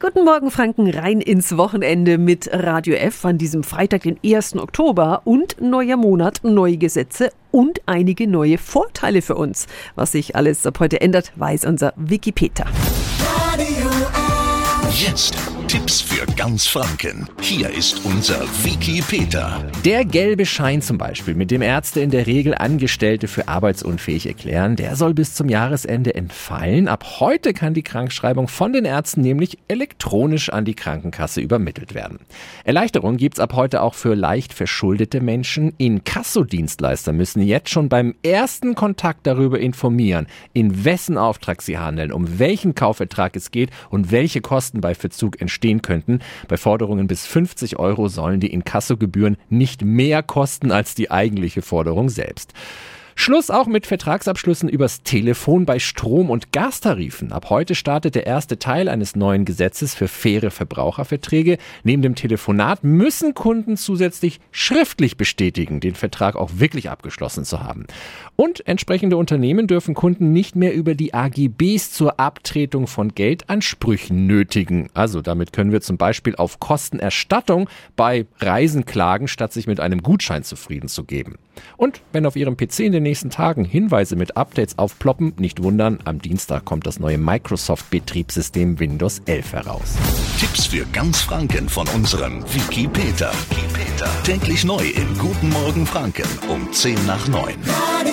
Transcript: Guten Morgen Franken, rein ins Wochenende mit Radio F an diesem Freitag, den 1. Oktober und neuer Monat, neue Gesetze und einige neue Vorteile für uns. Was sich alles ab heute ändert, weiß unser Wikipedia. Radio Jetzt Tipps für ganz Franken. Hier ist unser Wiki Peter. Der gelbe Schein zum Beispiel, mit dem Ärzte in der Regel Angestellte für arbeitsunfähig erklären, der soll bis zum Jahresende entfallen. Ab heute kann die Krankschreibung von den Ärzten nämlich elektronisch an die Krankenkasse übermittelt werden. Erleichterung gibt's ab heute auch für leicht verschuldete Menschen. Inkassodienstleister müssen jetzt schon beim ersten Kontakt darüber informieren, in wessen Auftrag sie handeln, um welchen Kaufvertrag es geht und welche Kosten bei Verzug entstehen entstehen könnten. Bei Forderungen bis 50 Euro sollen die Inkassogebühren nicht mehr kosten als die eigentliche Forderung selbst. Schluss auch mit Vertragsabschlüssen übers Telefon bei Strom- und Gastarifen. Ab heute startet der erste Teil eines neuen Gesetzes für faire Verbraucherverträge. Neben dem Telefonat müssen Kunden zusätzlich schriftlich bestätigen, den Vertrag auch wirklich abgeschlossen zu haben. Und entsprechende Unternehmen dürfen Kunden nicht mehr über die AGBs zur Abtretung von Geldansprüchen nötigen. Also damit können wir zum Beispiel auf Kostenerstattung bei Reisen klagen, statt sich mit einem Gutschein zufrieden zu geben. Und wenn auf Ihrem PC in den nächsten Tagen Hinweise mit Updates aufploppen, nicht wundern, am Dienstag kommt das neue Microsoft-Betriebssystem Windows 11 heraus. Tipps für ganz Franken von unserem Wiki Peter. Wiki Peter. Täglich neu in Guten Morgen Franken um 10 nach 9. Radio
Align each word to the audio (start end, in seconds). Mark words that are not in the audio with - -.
Guten 0.00 0.24
Morgen 0.24 0.52
Franken, 0.52 0.88
rein 0.88 1.20
ins 1.20 1.56
Wochenende 1.56 2.18
mit 2.18 2.48
Radio 2.52 2.94
F 2.94 3.24
an 3.24 3.36
diesem 3.36 3.64
Freitag, 3.64 4.04
den 4.04 4.16
1. 4.24 4.54
Oktober 4.54 5.22
und 5.24 5.60
neuer 5.60 5.96
Monat, 5.96 6.38
neue 6.44 6.76
Gesetze 6.76 7.32
und 7.50 7.80
einige 7.86 8.28
neue 8.28 8.58
Vorteile 8.58 9.22
für 9.22 9.34
uns. 9.34 9.66
Was 9.96 10.12
sich 10.12 10.36
alles 10.36 10.64
ab 10.66 10.78
heute 10.78 11.00
ändert, 11.00 11.32
weiß 11.34 11.64
unser 11.64 11.94
Wikipedia. 11.96 12.66
Radio 13.52 13.90
Jetzt 14.92 15.47
Tipps 15.68 16.00
für 16.00 16.24
ganz 16.32 16.66
Franken. 16.66 17.28
Hier 17.42 17.68
ist 17.68 18.02
unser 18.06 18.40
Wiki 18.64 19.02
Peter. 19.06 19.62
Der 19.84 20.06
gelbe 20.06 20.46
Schein 20.46 20.80
zum 20.80 20.96
Beispiel, 20.96 21.34
mit 21.34 21.50
dem 21.50 21.60
Ärzte 21.60 22.00
in 22.00 22.08
der 22.08 22.26
Regel 22.26 22.54
Angestellte 22.54 23.28
für 23.28 23.48
arbeitsunfähig 23.48 24.26
erklären, 24.26 24.76
der 24.76 24.96
soll 24.96 25.12
bis 25.12 25.34
zum 25.34 25.50
Jahresende 25.50 26.14
entfallen. 26.14 26.88
Ab 26.88 27.20
heute 27.20 27.52
kann 27.52 27.74
die 27.74 27.82
Krankschreibung 27.82 28.48
von 28.48 28.72
den 28.72 28.86
Ärzten 28.86 29.20
nämlich 29.20 29.58
elektronisch 29.68 30.48
an 30.48 30.64
die 30.64 30.72
Krankenkasse 30.72 31.42
übermittelt 31.42 31.92
werden. 31.92 32.20
Erleichterung 32.64 33.18
gibt's 33.18 33.38
ab 33.38 33.52
heute 33.52 33.82
auch 33.82 33.92
für 33.92 34.14
leicht 34.14 34.54
verschuldete 34.54 35.20
Menschen. 35.20 35.74
Inkassodienstleister 35.76 37.12
müssen 37.12 37.42
jetzt 37.42 37.68
schon 37.68 37.90
beim 37.90 38.14
ersten 38.22 38.74
Kontakt 38.74 39.26
darüber 39.26 39.60
informieren, 39.60 40.28
in 40.54 40.86
wessen 40.86 41.18
Auftrag 41.18 41.60
sie 41.60 41.76
handeln, 41.76 42.10
um 42.10 42.38
welchen 42.38 42.74
Kaufvertrag 42.74 43.36
es 43.36 43.50
geht 43.50 43.68
und 43.90 44.10
welche 44.10 44.40
Kosten 44.40 44.80
bei 44.80 44.94
Verzug 44.94 45.38
entstehen 45.42 45.57
entstehen 45.58 45.82
könnten. 45.82 46.20
Bei 46.46 46.56
Forderungen 46.56 47.08
bis 47.08 47.26
50 47.26 47.78
Euro 47.78 48.08
sollen 48.08 48.38
die 48.38 48.52
Inkassogebühren 48.52 49.36
nicht 49.48 49.82
mehr 49.82 50.22
kosten 50.22 50.70
als 50.70 50.94
die 50.94 51.10
eigentliche 51.10 51.62
Forderung 51.62 52.08
selbst. 52.08 52.52
Schluss 53.20 53.50
auch 53.50 53.66
mit 53.66 53.84
Vertragsabschlüssen 53.84 54.68
übers 54.68 55.02
Telefon 55.02 55.66
bei 55.66 55.80
Strom- 55.80 56.30
und 56.30 56.52
Gastarifen. 56.52 57.32
Ab 57.32 57.50
heute 57.50 57.74
startet 57.74 58.14
der 58.14 58.28
erste 58.28 58.60
Teil 58.60 58.88
eines 58.88 59.16
neuen 59.16 59.44
Gesetzes 59.44 59.92
für 59.92 60.06
faire 60.06 60.52
Verbraucherverträge. 60.52 61.58
Neben 61.82 62.00
dem 62.00 62.14
Telefonat 62.14 62.84
müssen 62.84 63.34
Kunden 63.34 63.76
zusätzlich 63.76 64.38
schriftlich 64.52 65.16
bestätigen, 65.16 65.80
den 65.80 65.96
Vertrag 65.96 66.36
auch 66.36 66.52
wirklich 66.58 66.90
abgeschlossen 66.90 67.44
zu 67.44 67.60
haben. 67.60 67.88
Und 68.36 68.64
entsprechende 68.68 69.16
Unternehmen 69.16 69.66
dürfen 69.66 69.94
Kunden 69.94 70.32
nicht 70.32 70.54
mehr 70.54 70.72
über 70.72 70.94
die 70.94 71.12
AGBs 71.12 71.90
zur 71.90 72.20
Abtretung 72.20 72.86
von 72.86 73.16
Geldansprüchen 73.16 74.28
nötigen. 74.28 74.90
Also 74.94 75.22
damit 75.22 75.52
können 75.52 75.72
wir 75.72 75.80
zum 75.80 75.96
Beispiel 75.96 76.36
auf 76.36 76.60
Kostenerstattung 76.60 77.68
bei 77.96 78.26
Reisen 78.38 78.84
klagen, 78.84 79.26
statt 79.26 79.52
sich 79.52 79.66
mit 79.66 79.80
einem 79.80 80.04
Gutschein 80.04 80.44
zufrieden 80.44 80.88
zu 80.88 81.02
geben. 81.02 81.34
Und 81.76 82.00
wenn 82.12 82.24
auf 82.24 82.36
Ihrem 82.36 82.56
PC 82.56 82.80
in 82.80 82.92
den 82.92 83.07
nächsten 83.08 83.30
Tagen 83.30 83.64
Hinweise 83.64 84.16
mit 84.16 84.36
Updates 84.36 84.76
aufploppen, 84.76 85.32
nicht 85.38 85.62
wundern, 85.62 85.98
am 86.04 86.20
Dienstag 86.20 86.66
kommt 86.66 86.86
das 86.86 87.00
neue 87.00 87.16
Microsoft-Betriebssystem 87.16 88.78
Windows 88.78 89.22
11 89.24 89.52
heraus. 89.54 89.94
Tipps 90.38 90.66
für 90.66 90.84
ganz 90.92 91.22
Franken 91.22 91.70
von 91.70 91.88
unserem 91.88 92.44
Wiki 92.52 92.86
Peter. 92.86 93.32
Wiki 93.48 93.62
Peter. 93.72 94.10
Täglich 94.24 94.62
neu 94.62 94.84
in 94.90 95.16
Guten 95.16 95.48
Morgen 95.48 95.86
Franken 95.86 96.28
um 96.50 96.70
10 96.70 97.06
nach 97.06 97.26
9. 97.28 97.54
Radio 97.94 98.07